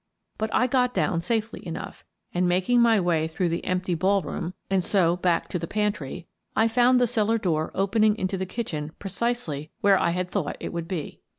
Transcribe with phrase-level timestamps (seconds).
[0.39, 2.03] But I got down safely enough,
[2.33, 5.15] and, making my way through the empty ballroom and liPHm ^^^^^^^^^^^ In the Cellar 63
[5.15, 8.93] so back to the pantry, I found the cellar door open ing into the kitchen
[8.97, 11.21] precisely where I had thought it would be.